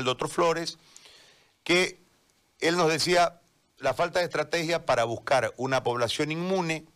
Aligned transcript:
el 0.00 0.06
doctor 0.06 0.28
Flores, 0.28 0.78
que 1.64 1.98
él 2.60 2.76
nos 2.76 2.88
decía 2.88 3.40
la 3.78 3.94
falta 3.94 4.20
de 4.20 4.24
estrategia 4.24 4.86
para 4.86 5.04
buscar 5.04 5.52
una 5.56 5.82
población 5.82 6.32
inmune 6.32 6.86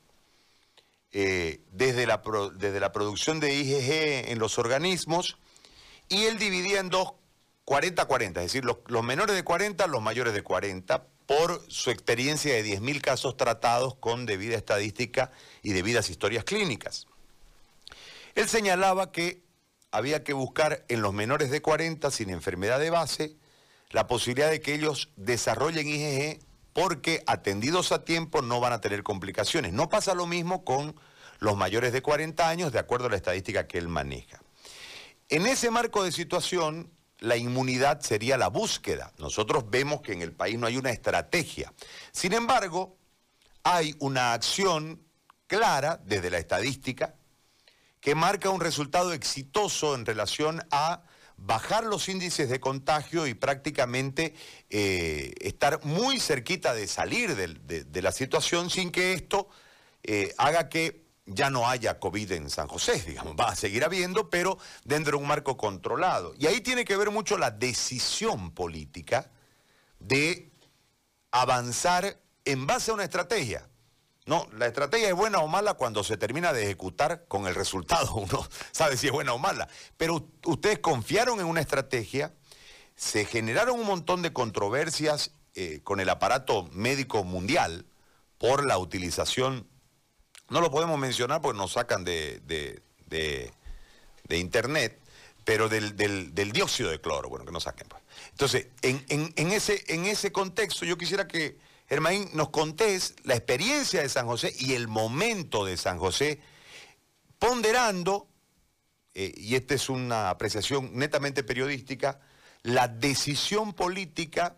eh, 1.12 1.60
desde, 1.72 2.06
la 2.06 2.22
desde 2.54 2.80
la 2.80 2.92
producción 2.92 3.40
de 3.40 3.54
IgG 3.54 4.30
en 4.30 4.38
los 4.38 4.58
organismos, 4.58 5.38
y 6.08 6.24
él 6.24 6.38
dividía 6.38 6.80
en 6.80 6.88
dos 6.88 7.12
40-40, 7.66 8.26
es 8.28 8.34
decir, 8.34 8.64
los, 8.64 8.78
los, 8.86 9.04
menores 9.04 9.36
de 9.36 9.44
40, 9.44 9.86
los 9.86 10.02
mayores 10.02 10.34
de 10.34 10.42
40, 10.42 11.04
por 11.26 11.62
su 11.68 11.90
experiencia 11.90 12.54
de 12.54 12.64
10.000 12.64 13.00
casos 13.00 13.36
tratados 13.36 13.94
con 13.94 14.26
debida 14.26 14.56
estadística 14.56 15.30
y 15.62 15.72
debidas 15.72 16.10
historias 16.10 16.42
clínicas. 16.42 17.06
Él 18.34 18.48
señalaba 18.48 19.12
que 19.12 19.42
había 19.92 20.24
que 20.24 20.32
buscar 20.32 20.84
en 20.88 21.02
los 21.02 21.12
menores 21.12 21.50
de 21.50 21.62
40 21.62 22.10
sin 22.10 22.30
enfermedad 22.30 22.78
de 22.78 22.90
base 22.90 23.36
la 23.90 24.06
posibilidad 24.06 24.50
de 24.50 24.60
que 24.60 24.74
ellos 24.74 25.10
desarrollen 25.16 25.88
IgG 25.88 26.40
porque 26.72 27.22
atendidos 27.26 27.90
a 27.92 28.04
tiempo 28.04 28.42
no 28.42 28.60
van 28.60 28.72
a 28.72 28.80
tener 28.80 29.02
complicaciones. 29.02 29.72
No 29.72 29.88
pasa 29.88 30.14
lo 30.14 30.26
mismo 30.26 30.64
con 30.64 30.94
los 31.40 31.56
mayores 31.56 31.92
de 31.92 32.02
40 32.02 32.48
años, 32.48 32.72
de 32.72 32.78
acuerdo 32.78 33.06
a 33.06 33.10
la 33.10 33.16
estadística 33.16 33.66
que 33.66 33.78
él 33.78 33.88
maneja. 33.88 34.40
En 35.28 35.46
ese 35.46 35.70
marco 35.70 36.04
de 36.04 36.12
situación, 36.12 36.92
la 37.18 37.36
inmunidad 37.36 38.00
sería 38.00 38.38
la 38.38 38.48
búsqueda. 38.48 39.12
Nosotros 39.18 39.64
vemos 39.68 40.00
que 40.00 40.12
en 40.12 40.22
el 40.22 40.32
país 40.32 40.58
no 40.58 40.66
hay 40.66 40.76
una 40.76 40.90
estrategia. 40.90 41.72
Sin 42.12 42.32
embargo, 42.32 42.96
hay 43.64 43.94
una 43.98 44.32
acción 44.32 45.02
clara 45.46 46.00
desde 46.04 46.30
la 46.30 46.38
estadística 46.38 47.14
que 48.00 48.14
marca 48.14 48.50
un 48.50 48.60
resultado 48.60 49.12
exitoso 49.12 49.94
en 49.94 50.06
relación 50.06 50.62
a 50.70 51.02
bajar 51.36 51.84
los 51.84 52.08
índices 52.08 52.50
de 52.50 52.60
contagio 52.60 53.26
y 53.26 53.34
prácticamente 53.34 54.34
eh, 54.68 55.34
estar 55.40 55.84
muy 55.84 56.20
cerquita 56.20 56.74
de 56.74 56.86
salir 56.86 57.34
de, 57.34 58.02
la 58.02 58.12
situación 58.12 58.68
sin 58.68 58.90
que 58.90 59.14
esto 59.14 59.48
eh, 60.02 60.34
haga 60.36 60.68
que 60.68 61.04
ya 61.26 61.48
no 61.48 61.68
haya 61.68 61.98
COVID 61.98 62.32
en 62.32 62.50
San 62.50 62.68
José, 62.68 63.02
digamos, 63.06 63.36
va 63.38 63.48
a 63.48 63.56
seguir 63.56 63.84
habiendo, 63.84 64.28
pero 64.28 64.58
dentro 64.84 65.16
de 65.16 65.22
un 65.22 65.28
marco 65.28 65.56
controlado. 65.56 66.34
Y 66.38 66.46
ahí 66.46 66.60
tiene 66.60 66.84
que 66.84 66.96
ver 66.96 67.10
mucho 67.10 67.38
la 67.38 67.50
decisión 67.50 68.52
política 68.52 69.30
de 69.98 70.50
avanzar 71.30 72.20
en 72.44 72.66
base 72.66 72.90
a 72.90 72.94
una 72.94 73.04
estrategia. 73.04 73.69
No, 74.26 74.46
la 74.56 74.66
estrategia 74.66 75.08
es 75.08 75.14
buena 75.14 75.38
o 75.38 75.48
mala 75.48 75.74
cuando 75.74 76.04
se 76.04 76.16
termina 76.16 76.52
de 76.52 76.64
ejecutar 76.64 77.24
con 77.26 77.46
el 77.46 77.54
resultado. 77.54 78.14
Uno 78.14 78.46
sabe 78.70 78.96
si 78.96 79.06
es 79.06 79.12
buena 79.12 79.32
o 79.32 79.38
mala. 79.38 79.68
Pero 79.96 80.28
ustedes 80.44 80.78
confiaron 80.78 81.40
en 81.40 81.46
una 81.46 81.60
estrategia, 81.60 82.32
se 82.96 83.24
generaron 83.24 83.80
un 83.80 83.86
montón 83.86 84.22
de 84.22 84.32
controversias 84.32 85.32
eh, 85.54 85.80
con 85.82 86.00
el 86.00 86.08
aparato 86.08 86.68
médico 86.72 87.24
mundial 87.24 87.86
por 88.38 88.64
la 88.64 88.78
utilización, 88.78 89.66
no 90.48 90.60
lo 90.60 90.70
podemos 90.70 90.98
mencionar 90.98 91.40
porque 91.40 91.58
nos 91.58 91.72
sacan 91.72 92.04
de, 92.04 92.82
internet, 94.30 94.98
pero 95.44 95.68
del, 95.68 95.94
dióxido 96.52 96.90
de 96.90 97.00
cloro, 97.00 97.28
bueno, 97.28 97.44
que 97.44 97.52
nos 97.52 97.64
saquen. 97.64 97.88
Pues. 97.88 98.02
Entonces, 98.30 98.66
en, 98.82 99.52
ese, 99.52 99.84
en 99.88 100.06
ese 100.06 100.32
contexto 100.32 100.84
yo 100.84 100.96
quisiera 100.96 101.28
que 101.28 101.58
Germain, 101.90 102.30
nos 102.34 102.50
contés 102.50 103.16
la 103.24 103.34
experiencia 103.34 104.00
de 104.00 104.08
San 104.08 104.24
José 104.26 104.54
y 104.56 104.74
el 104.74 104.86
momento 104.86 105.64
de 105.64 105.76
San 105.76 105.98
José, 105.98 106.40
ponderando, 107.40 108.28
eh, 109.12 109.34
y 109.36 109.56
esta 109.56 109.74
es 109.74 109.88
una 109.88 110.30
apreciación 110.30 110.92
netamente 110.94 111.42
periodística, 111.42 112.20
la 112.62 112.86
decisión 112.86 113.72
política 113.72 114.56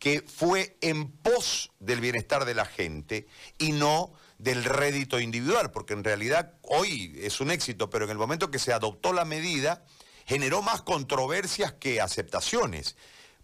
que 0.00 0.22
fue 0.22 0.76
en 0.80 1.12
pos 1.12 1.70
del 1.78 2.00
bienestar 2.00 2.44
de 2.44 2.54
la 2.54 2.64
gente 2.64 3.28
y 3.58 3.70
no 3.70 4.12
del 4.38 4.64
rédito 4.64 5.20
individual, 5.20 5.70
porque 5.70 5.92
en 5.92 6.02
realidad 6.02 6.54
hoy 6.62 7.16
es 7.22 7.40
un 7.40 7.52
éxito, 7.52 7.90
pero 7.90 8.06
en 8.06 8.10
el 8.10 8.18
momento 8.18 8.50
que 8.50 8.58
se 8.58 8.72
adoptó 8.72 9.12
la 9.12 9.24
medida 9.24 9.84
generó 10.26 10.62
más 10.62 10.82
controversias 10.82 11.74
que 11.74 12.00
aceptaciones. 12.00 12.96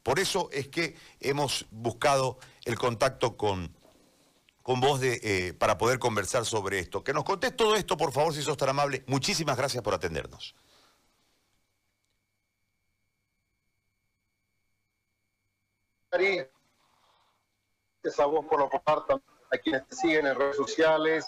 Por 0.08 0.19
eso 0.19 0.48
es 0.52 0.69
que 0.69 0.96
hemos 1.20 1.66
buscado 1.70 2.38
el 2.64 2.78
contacto 2.78 3.36
con, 3.36 3.76
con 4.62 4.80
vos 4.80 5.00
de, 5.00 5.20
eh, 5.22 5.52
para 5.52 5.76
poder 5.76 5.98
conversar 5.98 6.46
sobre 6.46 6.78
esto. 6.78 7.04
Que 7.04 7.12
nos 7.12 7.24
contés 7.24 7.54
todo 7.54 7.76
esto, 7.76 7.94
por 7.98 8.10
favor, 8.10 8.32
si 8.32 8.41
sos 8.41 8.56
tan 8.56 8.70
amable. 8.70 9.04
Muchísimas 9.06 9.58
gracias 9.58 9.82
por 9.82 9.92
atendernos. 9.92 10.56
Gracias 16.10 16.48
a 18.18 18.24
vos 18.24 18.47
por 18.47 18.60
lo 18.60 18.70
compartan, 18.70 19.22
a 19.52 19.58
quienes 19.58 19.86
te 19.88 19.94
siguen 19.94 20.26
en 20.26 20.36
redes 20.36 20.56
sociales. 20.56 21.26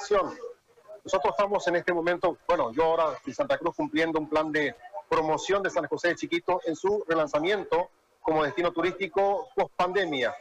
Nosotros 0.00 1.30
estamos 1.30 1.68
en 1.68 1.76
este 1.76 1.92
momento, 1.92 2.36
bueno, 2.48 2.72
yo 2.72 2.82
ahora 2.82 3.16
en 3.24 3.32
Santa 3.32 3.56
Cruz 3.58 3.76
cumpliendo 3.76 4.18
un 4.18 4.28
plan 4.28 4.50
de 4.50 4.74
promoción 5.12 5.62
de 5.62 5.68
San 5.68 5.86
José 5.88 6.08
de 6.08 6.16
Chiquito 6.16 6.62
en 6.64 6.74
su 6.74 7.04
relanzamiento 7.06 7.90
como 8.22 8.44
destino 8.44 8.72
turístico 8.72 9.48
post 9.54 9.74
pandemia. 9.76 10.34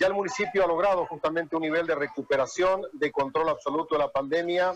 Ya 0.00 0.08
el 0.08 0.14
municipio 0.14 0.64
ha 0.64 0.66
logrado 0.66 1.06
justamente 1.06 1.54
un 1.54 1.62
nivel 1.62 1.86
de 1.86 1.94
recuperación, 1.94 2.82
de 2.92 3.12
control 3.12 3.50
absoluto 3.50 3.94
de 3.94 4.00
la 4.00 4.10
pandemia. 4.10 4.74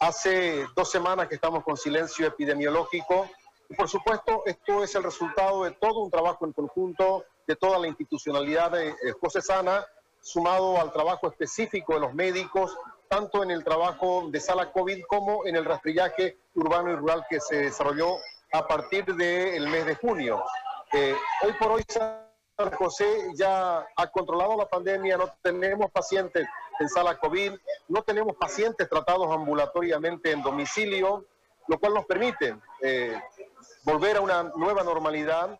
Hace 0.00 0.66
dos 0.74 0.90
semanas 0.90 1.28
que 1.28 1.34
estamos 1.34 1.64
con 1.64 1.76
silencio 1.76 2.26
epidemiológico 2.26 3.28
y 3.68 3.74
por 3.74 3.90
supuesto 3.90 4.42
esto 4.46 4.82
es 4.82 4.94
el 4.94 5.02
resultado 5.02 5.64
de 5.64 5.72
todo 5.72 6.00
un 6.00 6.10
trabajo 6.10 6.46
en 6.46 6.54
conjunto 6.54 7.26
de 7.46 7.56
toda 7.56 7.78
la 7.78 7.88
institucionalidad 7.88 8.70
de 8.70 8.94
José 9.20 9.42
Sana, 9.42 9.84
sumado 10.22 10.80
al 10.80 10.94
trabajo 10.94 11.28
específico 11.28 11.92
de 11.92 12.00
los 12.00 12.14
médicos, 12.14 12.74
tanto 13.08 13.42
en 13.42 13.50
el 13.50 13.64
trabajo 13.64 14.28
de 14.30 14.40
sala 14.40 14.72
COVID 14.72 15.02
como 15.06 15.44
en 15.44 15.56
el 15.56 15.66
rastrillaje 15.66 16.38
urbano 16.54 16.90
y 16.90 16.96
rural 16.96 17.26
que 17.28 17.38
se 17.38 17.56
desarrolló 17.56 18.16
a 18.52 18.66
partir 18.66 19.04
del 19.04 19.68
mes 19.68 19.86
de 19.86 19.94
junio. 19.96 20.42
Eh, 20.92 21.14
hoy 21.42 21.52
por 21.54 21.72
hoy 21.72 21.84
San 21.88 22.70
José 22.76 23.32
ya 23.34 23.86
ha 23.96 24.06
controlado 24.10 24.56
la 24.56 24.68
pandemia, 24.68 25.16
no 25.16 25.32
tenemos 25.42 25.90
pacientes 25.90 26.46
en 26.80 26.88
sala 26.88 27.18
COVID, 27.18 27.52
no 27.88 28.02
tenemos 28.02 28.36
pacientes 28.36 28.88
tratados 28.88 29.30
ambulatoriamente 29.30 30.32
en 30.32 30.42
domicilio, 30.42 31.26
lo 31.66 31.78
cual 31.78 31.94
nos 31.94 32.06
permite 32.06 32.56
eh, 32.80 33.20
volver 33.84 34.16
a 34.16 34.20
una 34.20 34.42
nueva 34.42 34.82
normalidad 34.82 35.58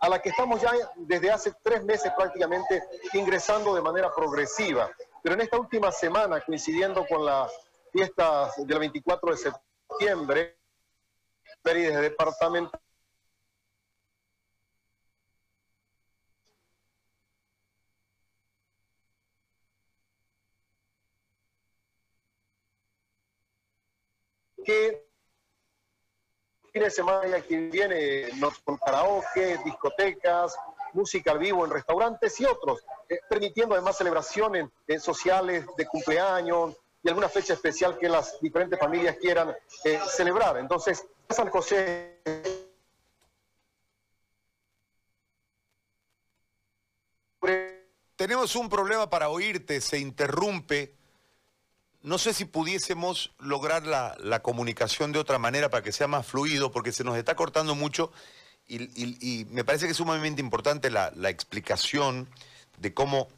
a 0.00 0.08
la 0.08 0.20
que 0.20 0.30
estamos 0.30 0.60
ya 0.60 0.72
desde 0.96 1.30
hace 1.30 1.52
tres 1.62 1.84
meses 1.84 2.10
prácticamente 2.16 2.82
ingresando 3.12 3.74
de 3.74 3.82
manera 3.82 4.12
progresiva. 4.14 4.90
Pero 5.22 5.34
en 5.34 5.42
esta 5.42 5.58
última 5.58 5.92
semana, 5.92 6.40
coincidiendo 6.40 7.06
con 7.06 7.24
las 7.24 7.52
fiestas 7.92 8.54
del 8.66 8.78
24 8.78 9.30
de 9.30 9.36
septiembre, 9.36 10.56
desde 11.74 12.00
departamento. 12.00 12.78
Que 24.64 25.06
fin 26.72 26.82
de 26.82 26.90
semana 26.90 27.40
que 27.40 27.56
viene 27.70 28.28
con 28.64 28.76
karaoke, 28.78 29.58
discotecas, 29.64 30.56
música 30.92 31.30
al 31.30 31.38
vivo 31.38 31.64
en 31.64 31.70
restaurantes 31.70 32.40
y 32.40 32.44
otros, 32.44 32.84
eh, 33.08 33.20
permitiendo 33.28 33.74
además 33.74 33.96
celebraciones 33.96 34.68
eh, 34.88 34.98
sociales 34.98 35.64
de 35.76 35.86
cumpleaños 35.86 36.76
y 37.06 37.08
alguna 37.08 37.28
fecha 37.28 37.52
especial 37.52 37.96
que 37.98 38.08
las 38.08 38.40
diferentes 38.40 38.78
familias 38.78 39.16
quieran 39.20 39.54
eh, 39.84 40.00
celebrar. 40.08 40.56
Entonces, 40.58 41.06
San 41.30 41.48
José 41.50 42.16
Tenemos 48.16 48.56
un 48.56 48.68
problema 48.68 49.08
para 49.08 49.28
oírte, 49.28 49.80
se 49.80 50.00
interrumpe. 50.00 50.94
No 52.02 52.18
sé 52.18 52.34
si 52.34 52.44
pudiésemos 52.44 53.32
lograr 53.38 53.86
la, 53.86 54.42
comunicación 54.42 55.12
de 55.12 55.20
otra 55.20 55.38
manera 55.38 55.68
para 55.68 55.84
que 55.84 55.92
sea 55.92 56.08
más 56.08 56.26
fluido, 56.26 56.72
porque 56.72 56.90
se 56.90 57.04
nos 57.04 57.16
está 57.16 57.36
cortando 57.36 57.76
mucho 57.76 58.10
y, 58.66 59.46
me 59.50 59.62
parece 59.62 59.84
que 59.84 59.92
es 59.92 59.96
sumamente 59.96 60.40
importante 60.40 60.90
la, 60.90 61.30
explicación 61.30 62.28
de 62.78 62.92
cómo 62.92 63.28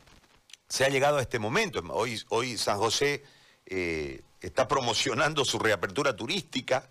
se 0.70 0.86
ha 0.86 0.88
llegado 0.88 1.18
a 1.18 1.22
este 1.22 1.38
momento. 1.38 1.82
Hoy, 1.90 2.22
hoy 2.30 2.56
San 2.56 2.78
José 2.78 3.24
eh, 3.70 4.22
está 4.40 4.66
promocionando 4.66 5.44
su 5.44 5.58
reapertura 5.58 6.16
turística, 6.16 6.88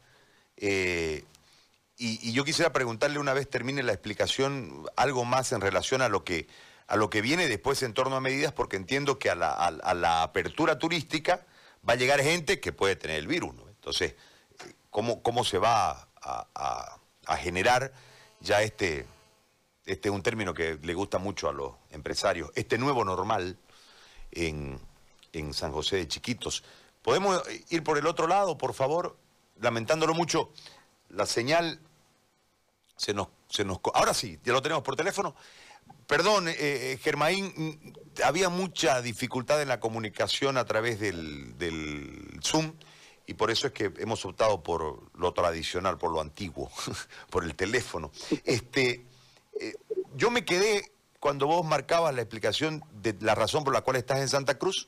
eh, 0.58 1.26
y, 1.98 2.32
yo 2.32 2.44
quisiera 2.44 2.72
preguntarle 2.72 3.18
una 3.18 3.34
vez 3.34 3.50
termine 3.50 3.82
la 3.82 3.94
explicación 3.94 4.86
algo 4.96 5.26
más 5.26 5.52
en 5.52 5.62
relación 5.62 6.04
a 6.04 6.10
lo 6.10 6.24
que, 6.24 6.48
a 6.86 6.96
lo 6.96 7.10
que 7.10 7.22
viene 7.22 7.48
después 7.48 7.82
en 7.82 7.96
torno 7.96 8.16
a 8.16 8.22
medidas, 8.22 8.54
porque 8.54 8.76
entiendo 8.76 9.18
que 9.18 9.32
a 9.32 9.36
la, 9.36 10.22
apertura 10.22 10.78
turística 10.78 11.48
va 11.88 11.94
a 11.94 11.96
llegar 11.96 12.22
gente 12.22 12.60
que 12.60 12.72
puede 12.72 12.96
tener 12.96 13.18
el 13.18 13.28
virus. 13.28 13.56
Entonces, 13.70 14.14
¿cómo, 14.92 15.24
¿cómo 15.24 15.44
se 15.44 15.58
va 15.58 16.10
a, 16.22 17.00
generar 17.40 17.92
ya 18.40 18.62
este, 18.62 19.08
este 19.86 20.10
es 20.10 20.14
un 20.14 20.22
término 20.22 20.54
que 20.54 20.78
le 20.82 20.94
gusta 20.94 21.18
mucho 21.18 21.50
a 21.50 21.54
los 21.54 21.74
empresarios, 21.90 22.52
este 22.54 22.78
nuevo 22.78 23.04
normal 23.04 23.58
en, 24.32 24.80
en 25.40 25.54
San 25.54 25.72
José 25.72 25.98
de 25.98 26.08
Chiquitos. 26.08 26.64
¿Podemos 27.02 27.42
ir 27.70 27.84
por 27.84 27.98
el 27.98 28.08
otro 28.08 28.28
lado, 28.28 28.58
por 28.58 28.74
favor? 28.74 29.18
Lamentándolo 29.60 30.14
mucho, 30.14 30.52
la 31.10 31.26
señal 31.26 31.80
se 32.96 33.14
nos, 33.14 33.30
se 33.50 33.64
nos... 33.64 33.80
Ahora 33.94 34.14
sí, 34.14 34.40
ya 34.44 34.54
lo 34.54 34.62
tenemos 34.62 34.84
por 34.84 34.96
teléfono. 34.96 35.36
Perdón, 36.06 36.48
eh, 36.48 36.56
eh, 36.58 37.00
Germaín, 37.02 37.54
mm, 37.56 38.22
había 38.24 38.50
mucha 38.50 39.02
dificultad 39.02 39.62
en 39.62 39.68
la 39.68 39.80
comunicación 39.80 40.58
a 40.58 40.66
través 40.66 41.00
del, 41.00 41.58
del, 41.58 42.40
Zoom 42.44 42.74
y 43.26 43.34
por 43.34 43.52
eso 43.52 43.68
es 43.68 43.74
que 43.74 43.92
hemos 43.98 44.24
optado 44.26 44.64
por 44.64 45.12
lo 45.18 45.34
tradicional, 45.34 45.98
por 45.98 46.12
lo 46.12 46.22
antiguo, 46.22 46.72
por 47.30 47.44
el 47.44 47.56
teléfono. 47.56 48.12
Este, 48.46 49.06
eh, 49.60 49.74
yo 50.16 50.32
me 50.32 50.46
quedé 50.46 50.92
cuando 51.20 51.48
vos 51.48 51.66
marcabas 51.66 52.16
la 52.16 52.22
explicación 52.22 52.84
de 52.94 53.16
la 53.20 53.36
razón 53.36 53.64
por 53.64 53.74
la 53.74 53.82
cual 53.82 53.98
estás 53.98 54.20
en 54.20 54.30
Santa 54.30 54.58
Cruz, 54.58 54.88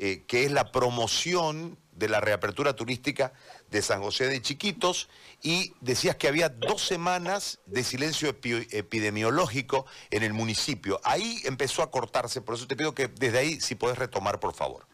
que 0.00 0.44
es 0.44 0.50
la 0.50 0.72
promoción 0.72 1.76
de 2.00 2.08
la 2.08 2.20
reapertura 2.20 2.74
turística 2.74 3.32
de 3.70 3.82
San 3.82 4.00
José 4.00 4.26
de 4.26 4.40
Chiquitos 4.40 5.08
y 5.42 5.74
decías 5.80 6.16
que 6.16 6.26
había 6.26 6.48
dos 6.48 6.82
semanas 6.82 7.60
de 7.66 7.84
silencio 7.84 8.30
epidemiológico 8.30 9.84
en 10.10 10.22
el 10.22 10.32
municipio. 10.32 10.98
Ahí 11.04 11.36
empezó 11.44 11.82
a 11.82 11.90
cortarse, 11.90 12.40
por 12.40 12.54
eso 12.54 12.66
te 12.66 12.76
pido 12.76 12.94
que 12.94 13.08
desde 13.08 13.38
ahí 13.38 13.60
si 13.60 13.74
puedes 13.74 13.98
retomar, 13.98 14.40
por 14.40 14.54
favor. 14.54 14.86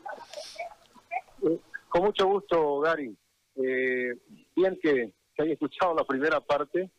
Eh, 1.43 1.59
con 1.89 2.03
mucho 2.03 2.27
gusto, 2.27 2.81
Gary. 2.81 3.17
Eh, 3.55 4.13
bien 4.55 4.79
que, 4.83 5.13
que 5.35 5.43
haya 5.43 5.53
escuchado 5.53 5.95
la 5.95 6.05
primera 6.05 6.41
parte, 6.41 6.91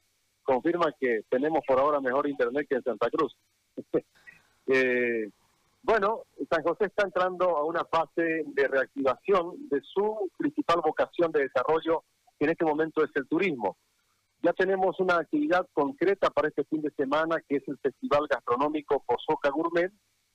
confirma 0.43 0.93
que 0.99 1.21
tenemos 1.29 1.59
por 1.67 1.79
ahora 1.79 1.99
mejor 1.99 2.27
internet 2.27 2.65
que 2.69 2.75
en 2.75 2.83
Santa 2.83 3.09
Cruz. 3.09 3.35
eh, 4.67 5.29
bueno, 5.81 6.23
San 6.49 6.63
José 6.63 6.85
está 6.85 7.05
entrando 7.05 7.57
a 7.57 7.63
una 7.63 7.85
fase 7.85 8.43
de 8.45 8.67
reactivación 8.67 9.69
de 9.69 9.81
su 9.81 10.29
principal 10.37 10.81
vocación 10.83 11.31
de 11.31 11.43
desarrollo, 11.43 12.03
que 12.37 12.45
en 12.45 12.51
este 12.51 12.65
momento 12.65 13.03
es 13.03 13.11
el 13.15 13.27
turismo. 13.27 13.77
Ya 14.43 14.53
tenemos 14.53 14.99
una 14.99 15.15
actividad 15.15 15.67
concreta 15.73 16.29
para 16.29 16.49
este 16.49 16.63
fin 16.65 16.81
de 16.81 16.91
semana, 16.91 17.37
que 17.47 17.57
es 17.57 17.67
el 17.67 17.77
Festival 17.79 18.27
Gastronómico 18.29 19.03
Pozoca 19.05 19.49
Gourmet, 19.49 19.91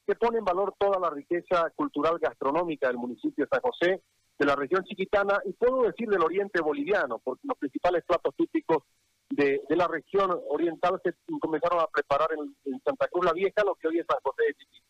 que 0.06 0.16
pone 0.16 0.38
en 0.38 0.44
valor 0.44 0.74
toda 0.78 0.98
la 0.98 1.10
riqueza 1.10 1.70
cultural 1.76 2.18
gastronómica 2.18 2.88
del 2.88 2.96
municipio 2.96 3.44
de 3.44 3.48
San 3.48 3.60
José, 3.60 4.02
de 4.38 4.46
la 4.46 4.56
región 4.56 4.82
chiquitana 4.84 5.38
y 5.44 5.52
puedo 5.52 5.82
decir 5.82 6.08
del 6.08 6.22
oriente 6.22 6.60
boliviano, 6.60 7.20
porque 7.22 7.46
los 7.46 7.56
principales 7.58 8.02
platos 8.04 8.34
típicos 8.36 8.82
de, 9.30 9.62
la 9.70 9.86
región 9.88 10.30
oriental 10.50 11.00
se 11.02 11.14
comenzaron 11.40 11.80
a 11.80 11.86
preparar 11.86 12.28
en, 12.32 12.54
en, 12.64 12.80
Santa 12.82 13.06
Cruz 13.08 13.24
la 13.24 13.32
Vieja, 13.32 13.62
lo 13.64 13.74
que 13.76 13.88
hoy 13.88 13.98
es 13.98 14.06
San 14.06 14.18
José 14.22 14.42
de 14.48 14.54
Chiquitos. 14.54 14.81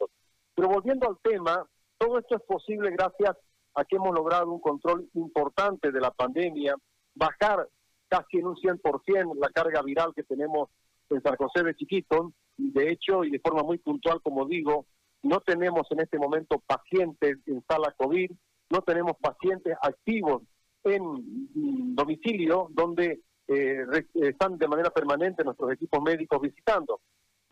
Pero 0.62 0.74
volviendo 0.74 1.08
al 1.08 1.18
tema, 1.20 1.66
todo 1.98 2.20
esto 2.20 2.36
es 2.36 2.42
posible 2.42 2.92
gracias 2.92 3.36
a 3.74 3.84
que 3.84 3.96
hemos 3.96 4.14
logrado 4.14 4.48
un 4.48 4.60
control 4.60 5.08
importante 5.14 5.90
de 5.90 6.00
la 6.00 6.12
pandemia, 6.12 6.76
bajar 7.16 7.68
casi 8.06 8.38
en 8.38 8.46
un 8.46 8.54
100% 8.54 9.34
la 9.40 9.48
carga 9.48 9.82
viral 9.82 10.12
que 10.14 10.22
tenemos 10.22 10.68
en 11.10 11.20
San 11.20 11.34
José 11.34 11.64
de 11.64 11.74
Chiquito. 11.74 12.32
De 12.56 12.92
hecho, 12.92 13.24
y 13.24 13.30
de 13.32 13.40
forma 13.40 13.64
muy 13.64 13.78
puntual, 13.78 14.20
como 14.22 14.46
digo, 14.46 14.86
no 15.24 15.40
tenemos 15.40 15.82
en 15.90 15.98
este 15.98 16.16
momento 16.16 16.62
pacientes 16.64 17.38
en 17.46 17.64
sala 17.68 17.92
COVID, 17.98 18.30
no 18.70 18.82
tenemos 18.82 19.16
pacientes 19.20 19.76
activos 19.82 20.42
en 20.84 21.96
domicilio 21.96 22.68
donde 22.70 23.20
eh, 23.48 23.84
están 24.14 24.58
de 24.58 24.68
manera 24.68 24.90
permanente 24.90 25.42
nuestros 25.42 25.72
equipos 25.72 26.00
médicos 26.04 26.40
visitando. 26.40 27.00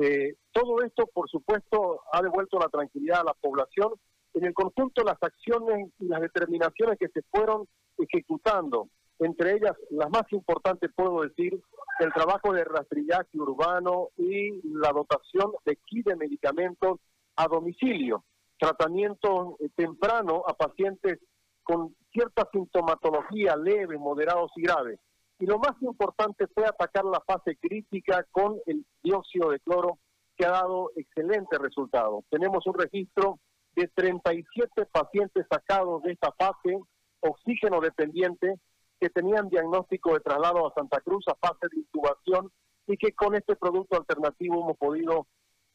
Eh, 0.03 0.35
todo 0.53 0.83
esto, 0.83 1.07
por 1.13 1.29
supuesto, 1.29 2.01
ha 2.11 2.23
devuelto 2.23 2.59
la 2.59 2.69
tranquilidad 2.69 3.21
a 3.21 3.25
la 3.25 3.35
población. 3.35 3.93
En 4.33 4.47
el 4.47 4.55
conjunto, 4.55 5.05
las 5.05 5.23
acciones 5.23 5.91
y 5.99 6.07
las 6.07 6.23
determinaciones 6.23 6.99
que 6.99 7.09
se 7.09 7.21
fueron 7.31 7.67
ejecutando, 7.99 8.89
entre 9.19 9.57
ellas, 9.57 9.73
las 9.91 10.09
más 10.09 10.23
importantes, 10.31 10.91
puedo 10.97 11.21
decir, 11.21 11.61
el 11.99 12.13
trabajo 12.15 12.55
de 12.55 12.65
rastrillaje 12.65 13.39
urbano 13.39 14.09
y 14.17 14.63
la 14.79 14.91
dotación 14.91 15.53
de 15.67 15.77
kit 15.85 16.07
de 16.07 16.17
medicamentos 16.17 16.99
a 17.37 17.47
domicilio, 17.47 18.25
tratamiento 18.59 19.59
eh, 19.61 19.69
temprano 19.77 20.45
a 20.47 20.55
pacientes 20.55 21.19
con 21.63 21.95
cierta 22.11 22.49
sintomatología 22.51 23.55
leve, 23.55 23.99
moderados 23.99 24.51
y 24.57 24.63
graves. 24.63 24.99
Y 25.41 25.47
lo 25.47 25.59
más 25.59 25.81
importante 25.81 26.47
fue 26.55 26.67
atacar 26.67 27.05
la 27.07 27.21
fase 27.21 27.57
crítica 27.57 28.27
con 28.31 28.61
el 28.67 28.85
dióxido 29.03 29.51
de 29.51 29.61
cloro, 29.61 29.99
que 30.37 30.45
ha 30.45 30.51
dado 30.51 30.91
excelente 30.97 31.59
resultado. 31.59 32.25
Tenemos 32.31 32.67
un 32.67 32.75
registro 32.75 33.41
de 33.75 33.89
37 33.89 34.87
pacientes 34.87 35.47
sacados 35.51 36.03
de 36.03 36.13
esta 36.13 36.31
fase, 36.33 36.79
oxígeno 37.21 37.81
dependiente, 37.81 38.57
que 39.01 39.09
tenían 39.09 39.49
diagnóstico 39.49 40.13
de 40.13 40.21
traslado 40.21 40.67
a 40.67 40.75
Santa 40.75 41.01
Cruz 41.01 41.25
a 41.29 41.35
fase 41.35 41.69
de 41.73 41.79
intubación 41.81 42.53
y 42.87 42.99
que 42.99 43.13
con 43.13 43.35
este 43.35 43.57
producto 43.57 43.97
alternativo 43.97 44.63
hemos 44.63 44.77
podido 44.77 45.27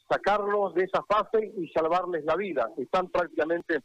sacarlos 0.08 0.76
de 0.76 0.84
esa 0.84 1.04
fase 1.04 1.54
y 1.58 1.68
salvarles 1.70 2.24
la 2.26 2.36
vida. 2.36 2.70
Están 2.78 3.08
prácticamente 3.10 3.80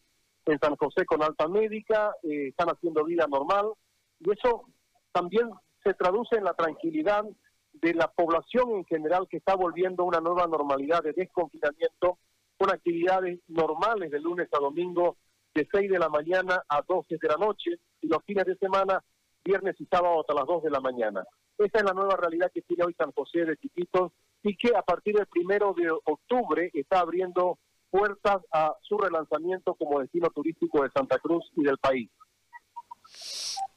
en 0.44 0.59
San 0.59 0.77
José 0.77 1.06
con 1.06 1.23
alta 1.23 1.49
médica, 1.49 2.15
eh, 2.23 2.49
están 2.49 2.69
haciendo 2.69 3.05
vida 3.05 3.27
normal 3.27 3.73
y 4.19 4.31
eso 4.31 4.67
también 5.12 5.49
se 5.82 5.94
traduce 5.94 6.37
en 6.37 6.44
la 6.44 6.55
tranquilidad 6.55 7.25
de 7.73 7.94
la 7.94 8.09
población 8.09 8.73
en 8.73 8.85
general 8.85 9.27
que 9.29 9.38
está 9.38 9.55
volviendo 9.55 10.03
a 10.03 10.06
una 10.06 10.21
nueva 10.21 10.47
normalidad 10.47 11.03
de 11.03 11.12
desconfinamiento 11.12 12.19
con 12.59 12.71
actividades 12.71 13.41
normales 13.49 14.11
de 14.11 14.21
lunes 14.21 14.49
a 14.53 14.59
domingo 14.59 15.17
de 15.55 15.67
6 15.71 15.91
de 15.91 15.99
la 15.99 16.09
mañana 16.09 16.62
a 16.69 16.82
12 16.87 17.17
de 17.21 17.29
la 17.29 17.37
noche 17.37 17.71
y 18.03 18.09
los 18.09 18.23
fines 18.25 18.44
de 18.44 18.56
semana, 18.56 19.03
viernes 19.44 19.81
y 19.81 19.87
sábado 19.87 20.21
hasta 20.21 20.35
las 20.35 20.47
2 20.47 20.65
de 20.65 20.71
la 20.71 20.81
mañana. 20.81 21.25
Esa 21.59 21.79
es 21.79 21.85
la 21.85 21.93
nueva 21.93 22.17
realidad 22.17 22.50
que 22.53 22.62
tiene 22.62 22.85
hoy 22.85 22.94
San 22.94 23.12
José 23.12 23.44
de 23.44 23.56
Chiquitos 23.56 24.12
y 24.43 24.56
que 24.56 24.75
a 24.77 24.82
partir 24.82 25.17
del 25.17 25.27
primero 25.27 25.75
de 25.75 25.91
octubre 25.91 26.71
está 26.75 27.00
abriendo 27.00 27.59
puertas 27.91 28.38
a 28.53 28.75
su 28.82 28.97
relanzamiento 28.97 29.75
como 29.75 30.00
destino 30.00 30.31
turístico 30.31 30.82
de 30.82 30.91
Santa 30.91 31.19
Cruz 31.19 31.50
y 31.56 31.65
del 31.65 31.79
país. 31.79 32.11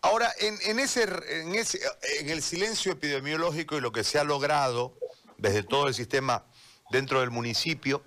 Ahora, 0.04 0.34
en, 0.38 0.80
ese, 0.80 1.04
en, 1.30 1.56
ese, 1.56 1.80
en 2.20 2.30
el 2.30 2.42
silencio 2.42 2.92
epidemiológico 2.92 3.78
y 3.78 3.82
lo 3.82 3.94
que 3.94 4.04
se 4.04 4.20
ha 4.20 4.26
logrado 4.26 4.98
desde 5.38 5.64
todo 5.64 5.88
el 5.88 5.94
sistema 5.94 6.46
dentro 6.92 7.22
del 7.22 7.32
municipio, 7.32 8.04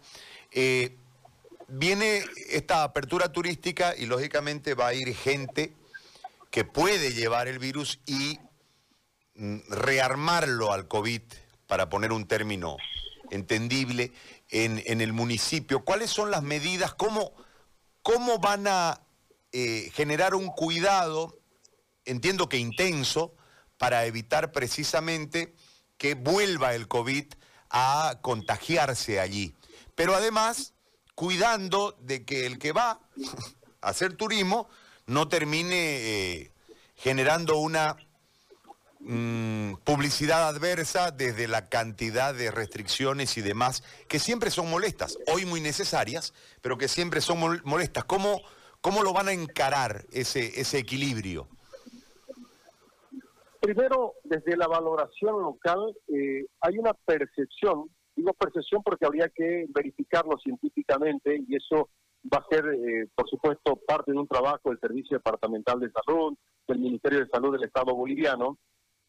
eh, 0.52 0.94
viene 1.68 2.22
esta 2.50 2.82
apertura 2.82 3.32
turística 3.32 3.96
y 3.96 4.04
lógicamente 4.04 4.74
va 4.74 4.88
a 4.88 4.94
ir 4.94 5.16
gente 5.16 5.72
que 6.50 6.64
puede 6.64 7.14
llevar 7.14 7.48
el 7.48 7.58
virus 7.58 7.98
y 8.04 8.40
mm, 9.36 9.60
rearmarlo 9.70 10.74
al 10.74 10.88
COVID, 10.88 11.22
para 11.66 11.88
poner 11.88 12.12
un 12.12 12.28
término 12.28 12.76
entendible, 13.30 14.12
en, 14.50 14.82
en 14.84 15.00
el 15.00 15.14
municipio. 15.14 15.82
¿Cuáles 15.82 16.10
son 16.10 16.30
las 16.30 16.42
medidas? 16.42 16.92
¿Cómo, 16.92 17.32
cómo 18.02 18.38
van 18.38 18.66
a 18.68 19.00
eh, 19.52 19.90
generar 19.94 20.34
un 20.34 20.48
cuidado 20.48 21.38
entiendo 22.06 22.48
que 22.48 22.58
intenso, 22.58 23.34
para 23.78 24.06
evitar 24.06 24.52
precisamente 24.52 25.54
que 25.98 26.14
vuelva 26.14 26.74
el 26.74 26.88
COVID 26.88 27.26
a 27.70 28.18
contagiarse 28.22 29.20
allí. 29.20 29.54
Pero 29.94 30.14
además, 30.14 30.74
cuidando 31.14 31.96
de 32.00 32.24
que 32.24 32.46
el 32.46 32.58
que 32.58 32.72
va 32.72 33.00
a 33.80 33.88
hacer 33.88 34.14
turismo 34.14 34.68
no 35.06 35.28
termine 35.28 35.76
eh, 35.76 36.52
generando 36.94 37.58
una 37.58 37.96
mm, 39.00 39.74
publicidad 39.84 40.48
adversa 40.48 41.10
desde 41.10 41.48
la 41.48 41.68
cantidad 41.68 42.34
de 42.34 42.50
restricciones 42.50 43.36
y 43.36 43.42
demás, 43.42 43.82
que 44.08 44.18
siempre 44.18 44.50
son 44.50 44.70
molestas, 44.70 45.18
hoy 45.26 45.44
muy 45.46 45.60
necesarias, 45.60 46.34
pero 46.60 46.78
que 46.78 46.88
siempre 46.88 47.20
son 47.20 47.60
molestas. 47.64 48.04
¿Cómo, 48.04 48.40
cómo 48.80 49.02
lo 49.02 49.12
van 49.12 49.28
a 49.28 49.32
encarar 49.32 50.06
ese, 50.12 50.60
ese 50.60 50.78
equilibrio? 50.78 51.48
Primero, 53.66 54.14
desde 54.22 54.56
la 54.56 54.68
valoración 54.68 55.42
local, 55.42 55.92
eh, 56.06 56.46
hay 56.60 56.78
una 56.78 56.94
percepción, 56.94 57.90
digo 58.14 58.32
percepción 58.34 58.80
porque 58.84 59.06
habría 59.06 59.28
que 59.28 59.66
verificarlo 59.70 60.38
científicamente 60.38 61.42
y 61.48 61.56
eso 61.56 61.88
va 62.32 62.38
a 62.38 62.46
ser, 62.48 62.64
eh, 62.64 63.08
por 63.12 63.28
supuesto, 63.28 63.74
parte 63.84 64.12
de 64.12 64.18
un 64.18 64.28
trabajo 64.28 64.70
del 64.70 64.78
Servicio 64.78 65.16
Departamental 65.16 65.80
de 65.80 65.90
Salud, 65.90 66.36
del 66.68 66.78
Ministerio 66.78 67.18
de 67.18 67.28
Salud 67.28 67.54
del 67.54 67.64
Estado 67.64 67.92
boliviano, 67.92 68.56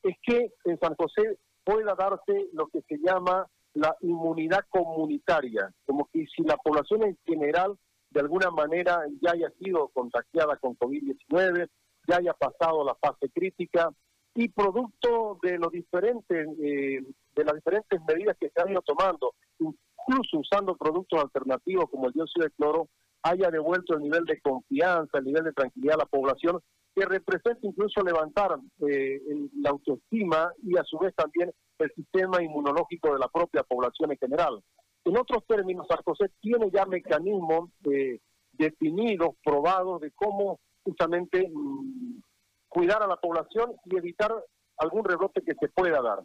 es 0.02 0.16
que 0.24 0.52
en 0.66 0.80
San 0.80 0.96
José 0.96 1.38
pueda 1.64 1.94
darse 1.94 2.50
lo 2.54 2.66
que 2.70 2.82
se 2.82 2.98
llama 2.98 3.46
la 3.76 3.96
inmunidad 4.02 4.66
comunitaria, 4.70 5.72
como 5.86 6.10
que 6.12 6.26
si 6.36 6.42
la 6.42 6.58
población 6.58 7.04
en 7.04 7.18
general 7.28 7.78
de 8.10 8.22
alguna 8.22 8.50
manera 8.50 9.06
ya 9.22 9.34
haya 9.34 9.52
sido 9.64 9.90
contagiada 9.90 10.58
con 10.58 10.76
COVID-19, 10.80 11.70
ya 12.08 12.16
haya 12.16 12.34
pasado 12.34 12.84
la 12.84 12.96
fase 12.96 13.30
crítica, 13.30 13.92
y 14.38 14.50
producto 14.50 15.39
de 15.41 15.58
los 15.58 15.72
diferentes 15.72 16.48
eh, 16.62 17.01
de 17.36 17.44
las 17.44 17.56
diferentes 17.56 18.00
medidas 18.08 18.38
que 18.39 18.50
se 18.50 18.62
han 18.62 18.70
ido 18.70 18.84
tomando, 18.84 19.34
incluso 19.58 20.38
usando 20.38 20.77
productos 20.77 21.20
alternativos 21.20 21.86
como 21.89 22.08
el 22.08 22.13
dióxido 22.13 22.46
de 22.46 22.51
cloro, 22.51 22.88
haya 23.24 23.50
devuelto 23.50 23.96
el 23.96 24.03
nivel 24.03 24.25
de 24.25 24.39
confianza, 24.39 25.17
el 25.17 25.25
nivel 25.25 25.46
de 25.46 25.53
tranquilidad 25.53 25.96
a 25.96 26.03
la 26.03 26.06
población, 26.06 26.62
que 26.96 27.06
representa 27.06 27.60
incluso 27.63 28.01
levantar 28.01 28.60
eh, 28.88 29.20
la 29.60 29.72
autoestima 29.72 30.51
y 30.62 30.77
a 30.77 30.84
su 30.84 31.00
vez 31.00 31.15
también 31.15 31.51
el 31.79 31.91
sistema 31.96 32.41
inmunológico 32.41 33.13
de 33.13 33.20
la 33.20 33.27
propia 33.29 33.63
población 33.63 34.12
en 34.12 34.17
general. 34.20 34.62
En 35.03 35.17
otros 35.17 35.46
términos, 35.48 35.88
Sarkozy 35.89 36.25
tiene 36.41 36.70
ya 36.72 36.86
mecanismos 36.86 37.72
eh, 37.91 38.20
definidos, 38.51 39.29
probados 39.44 40.00
de 40.01 40.12
cómo 40.12 40.60
justamente 40.84 41.50
mm, 41.51 42.20
cuidar 42.67 43.01
a 43.03 43.07
la 43.07 43.17
población 43.17 43.75
y 43.86 43.97
evitar 43.97 44.33
algún 44.77 45.03
rebrote 45.03 45.41
que 45.41 45.55
se 45.55 45.69
pueda 45.69 46.01
dar. 46.01 46.19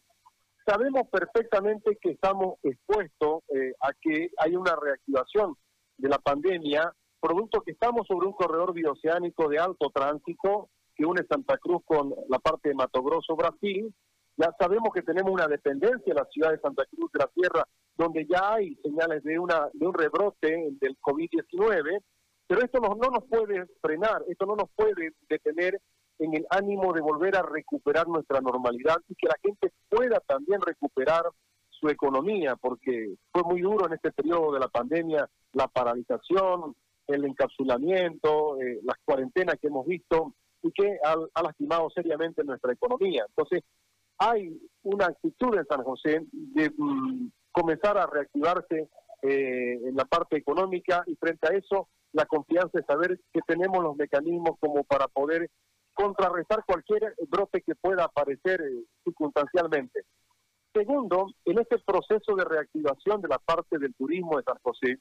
Sabemos 0.66 1.08
perfectamente 1.11 1.99
que 2.00 2.11
estamos 2.11 2.54
expuestos 2.62 3.42
eh, 3.49 3.72
a 3.80 3.92
que 4.00 4.30
hay 4.37 4.54
una 4.54 4.76
reactivación 4.76 5.56
de 5.99 6.08
la 6.08 6.18
pandemia, 6.18 6.92
producto 7.20 7.62
que 7.62 7.72
estamos 7.72 8.06
sobre 8.06 8.26
un 8.26 8.32
corredor 8.34 8.72
bioceánico 8.72 9.49
de 9.49 9.58
alto 9.58 9.90
tránsito 9.90 10.68
que 10.94 11.04
une 11.04 11.25
Santa 11.28 11.58
Cruz 11.58 11.82
con 11.84 12.14
la 12.28 12.38
parte 12.38 12.68
de 12.68 12.75
Mato 12.75 13.02
Grosso, 13.02 13.34
Brasil. 13.34 13.92
Ya 14.37 14.54
sabemos 14.58 14.90
que 14.94 15.02
tenemos 15.02 15.32
una 15.32 15.46
dependencia 15.46 16.11
en 16.11 16.16
la 16.16 16.26
ciudad 16.26 16.50
de 16.52 16.61
Santa 16.61 16.84
Cruz 16.87 17.11
de 17.12 17.18
la 17.18 17.28
Tierra, 17.28 17.64
donde 17.96 18.26
ya 18.26 18.54
hay 18.54 18.75
señales 18.76 19.22
de, 19.25 19.38
una, 19.38 19.68
de 19.72 19.87
un 19.87 19.94
rebrote 19.94 20.68
del 20.80 20.96
COVID-19, 21.00 22.02
pero 22.46 22.64
esto 22.64 22.80
no, 22.80 22.94
no 22.94 23.11
nos 23.11 23.25
puede 23.28 23.66
frenar, 23.80 24.25
esto 24.28 24.46
no 24.46 24.56
nos 24.56 24.70
puede 24.75 25.12
detener 25.28 25.80
en 26.19 26.35
el 26.35 26.47
ánimo 26.50 26.92
de 26.92 27.00
volver 27.00 27.37
a 27.37 27.42
recuperar 27.42 28.07
nuestra 28.09 28.40
normalidad 28.40 28.97
y 29.09 29.14
que 29.14 29.26
la 29.28 29.37
gente 29.42 29.73
pueda 29.88 30.21
también 30.21 30.61
recuperar 30.61 31.25
su 31.71 31.88
economía, 31.88 32.57
porque 32.57 33.14
fue 33.33 33.42
muy 33.42 33.61
duro 33.61 33.87
en 33.87 33.95
este 33.95 34.12
periodo 34.12 34.52
de 34.52 34.61
la 34.61 34.69
pandemia 34.69 35.28
la 35.52 35.66
paralización, 35.66 36.76
el 37.09 37.25
encapsulamiento, 37.25 38.61
eh, 38.61 38.81
las 38.85 38.97
cuarentenas 39.04 39.57
que 39.61 39.66
hemos 39.66 39.87
visto 39.87 40.35
y 40.62 40.71
que 40.71 40.99
ha, 41.04 41.42
lastimado 41.42 41.90
seriamente 41.90 42.45
nuestra 42.45 42.73
economía. 42.73 43.25
Entonces, 43.28 43.64
hay 44.19 44.57
una 44.85 45.07
actitud 45.07 45.57
en 45.57 45.66
San 45.66 45.83
José 45.83 46.25
de 46.31 46.71
mm, 46.76 47.31
comenzar 47.50 47.99
a 47.99 48.07
reactivarse 48.07 48.88
eh, 49.23 49.81
en 49.85 49.97
la 49.97 50.04
parte 50.04 50.37
económica 50.37 51.02
y 51.07 51.16
frente 51.16 51.49
a 51.49 51.57
eso 51.57 51.88
la 52.12 52.26
confianza 52.26 52.78
de 52.78 52.85
saber 52.85 53.21
que 53.33 53.40
tenemos 53.47 53.83
los 53.83 53.97
mecanismos 53.97 54.59
como 54.61 54.85
para 54.85 55.09
poder 55.09 55.50
contrarrestar 55.94 56.64
cualquier 56.64 57.14
brote 57.28 57.62
que 57.62 57.75
pueda 57.75 58.04
aparecer 58.04 58.61
eh, 58.61 58.84
circunstancialmente. 59.04 60.04
Segundo, 60.75 61.26
en 61.44 61.58
este 61.58 61.78
proceso 61.78 62.34
de 62.34 62.44
reactivación 62.44 63.20
de 63.20 63.28
la 63.28 63.38
parte 63.38 63.78
del 63.78 63.94
turismo 63.94 64.38
de 64.38 64.44
San 64.44 64.58
José, 64.62 64.99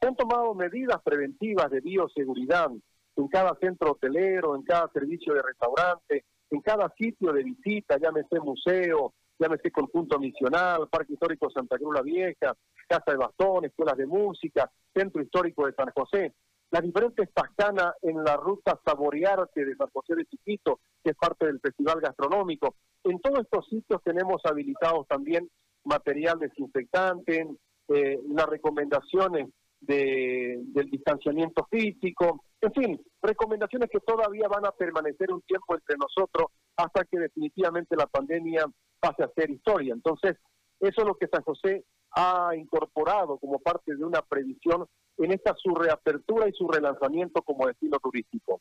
se 0.00 0.06
han 0.06 0.14
tomado 0.14 0.54
medidas 0.54 1.02
preventivas 1.02 1.70
de 1.70 1.80
bioseguridad 1.80 2.70
en 3.16 3.28
cada 3.28 3.56
centro 3.60 3.92
hotelero, 3.92 4.54
en 4.54 4.62
cada 4.62 4.88
servicio 4.92 5.34
de 5.34 5.42
restaurante, 5.42 6.24
en 6.50 6.60
cada 6.60 6.88
sitio 6.96 7.32
de 7.32 7.42
visita, 7.42 7.98
llámese 7.98 8.38
museo, 8.38 9.12
llámese 9.40 9.72
conjunto 9.72 10.20
misional, 10.20 10.88
Parque 10.88 11.14
Histórico 11.14 11.50
Santa 11.50 11.76
Cruz 11.76 11.94
la 11.94 12.02
Vieja, 12.02 12.54
Casa 12.88 13.10
de 13.10 13.16
Bastón, 13.16 13.64
Escuelas 13.64 13.96
de 13.96 14.06
Música, 14.06 14.70
Centro 14.94 15.20
Histórico 15.20 15.66
de 15.66 15.72
San 15.72 15.90
José 15.90 16.32
las 16.70 16.82
diferentes 16.82 17.28
pascanas 17.30 17.94
en 18.02 18.22
la 18.22 18.36
ruta 18.36 18.78
Saborearte 18.84 19.64
de 19.64 19.74
San 19.76 19.88
José 19.88 20.14
de 20.16 20.26
Chiquito, 20.26 20.80
que 21.02 21.10
es 21.10 21.16
parte 21.16 21.46
del 21.46 21.60
Festival 21.60 22.00
Gastronómico. 22.00 22.74
En 23.04 23.18
todos 23.20 23.40
estos 23.40 23.66
sitios 23.68 24.02
tenemos 24.02 24.42
habilitados 24.44 25.06
también 25.08 25.48
material 25.84 26.38
desinfectante, 26.38 27.48
eh, 27.88 28.20
las 28.28 28.46
recomendaciones 28.46 29.48
de, 29.80 30.58
del 30.62 30.90
distanciamiento 30.90 31.66
físico, 31.70 32.44
en 32.60 32.72
fin, 32.72 33.00
recomendaciones 33.22 33.88
que 33.90 34.00
todavía 34.00 34.48
van 34.48 34.66
a 34.66 34.72
permanecer 34.72 35.32
un 35.32 35.40
tiempo 35.42 35.74
entre 35.74 35.96
nosotros 35.96 36.48
hasta 36.76 37.04
que 37.04 37.18
definitivamente 37.18 37.96
la 37.96 38.06
pandemia 38.06 38.66
pase 39.00 39.22
a 39.22 39.30
ser 39.34 39.50
historia. 39.50 39.94
Entonces, 39.94 40.36
eso 40.80 41.00
es 41.00 41.06
lo 41.06 41.14
que 41.14 41.28
San 41.28 41.42
José 41.42 41.84
ha 42.12 42.50
incorporado 42.56 43.38
como 43.38 43.58
parte 43.60 43.94
de 43.94 44.04
una 44.04 44.22
previsión 44.22 44.86
en 45.24 45.32
esta 45.32 45.54
su 45.54 45.74
reapertura 45.74 46.48
y 46.48 46.52
su 46.52 46.68
relanzamiento 46.68 47.42
como 47.42 47.66
destino 47.66 47.98
turístico. 47.98 48.60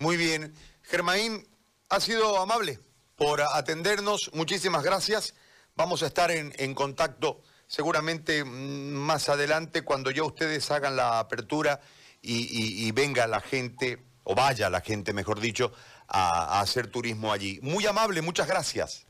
Muy 0.00 0.16
bien. 0.16 0.54
Germaín, 0.82 1.46
ha 1.88 2.00
sido 2.00 2.38
amable 2.38 2.78
por 3.16 3.40
atendernos. 3.40 4.30
Muchísimas 4.34 4.82
gracias. 4.84 5.34
Vamos 5.74 6.02
a 6.02 6.06
estar 6.06 6.30
en, 6.30 6.74
contacto 6.74 7.42
seguramente 7.66 8.44
mm, 8.44 8.48
más 8.94 9.28
adelante 9.28 9.82
cuando 9.82 10.10
ya 10.10 10.24
ustedes 10.24 10.70
hagan 10.70 10.96
la 10.96 11.18
apertura 11.18 11.80
y, 12.22 12.90
venga 12.90 13.26
la 13.28 13.40
gente, 13.40 14.02
o 14.24 14.34
vaya 14.34 14.68
la 14.68 14.80
gente, 14.80 15.12
mejor 15.12 15.38
dicho, 15.38 15.70
a, 16.08 16.58
a 16.58 16.60
hacer 16.60 16.88
turismo 16.88 17.32
allí. 17.32 17.60
Muy 17.62 17.86
amable, 17.86 18.20
muchas 18.20 18.48
gracias. 18.48 19.06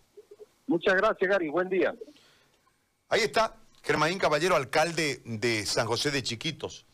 Muchas 0.66 0.94
gracias, 0.96 1.30
Gary. 1.30 1.48
Buen 1.48 1.70
día. 1.70 1.94
Ahí 3.08 3.20
está, 3.20 3.54
Germaín 3.86 4.18
Caballero, 4.18 4.56
alcalde 4.56 5.22
de 5.24 5.64
San 5.64 5.86
José 5.86 6.10
de 6.10 6.20
Chiquitos. 6.20 6.85